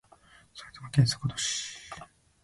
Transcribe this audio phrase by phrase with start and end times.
[0.55, 1.77] 埼玉県坂戸市